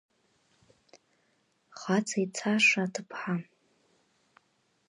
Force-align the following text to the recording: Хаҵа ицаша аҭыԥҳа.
Хаҵа 1.79 2.17
ицаша 2.23 2.83
аҭыԥҳа. 2.85 3.35